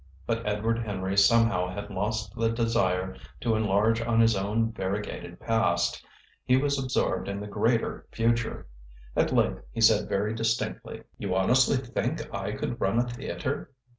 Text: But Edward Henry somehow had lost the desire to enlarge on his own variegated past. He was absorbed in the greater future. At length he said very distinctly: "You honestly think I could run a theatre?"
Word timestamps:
But 0.25 0.43
Edward 0.47 0.79
Henry 0.79 1.15
somehow 1.15 1.67
had 1.67 1.91
lost 1.91 2.33
the 2.35 2.49
desire 2.49 3.15
to 3.41 3.53
enlarge 3.55 4.01
on 4.01 4.19
his 4.19 4.35
own 4.35 4.71
variegated 4.71 5.39
past. 5.39 6.03
He 6.43 6.57
was 6.57 6.79
absorbed 6.83 7.27
in 7.27 7.39
the 7.39 7.45
greater 7.45 8.07
future. 8.11 8.65
At 9.15 9.31
length 9.31 9.61
he 9.71 9.79
said 9.79 10.09
very 10.09 10.33
distinctly: 10.33 11.03
"You 11.19 11.35
honestly 11.35 11.77
think 11.77 12.33
I 12.33 12.53
could 12.53 12.81
run 12.81 12.97
a 12.97 13.03
theatre?" 13.09 13.69